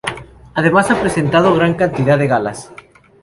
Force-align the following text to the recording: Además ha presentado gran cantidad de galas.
Además 0.55 0.89
ha 0.89 0.99
presentado 0.99 1.53
gran 1.53 1.75
cantidad 1.75 2.17
de 2.17 2.25
galas. 2.25 2.73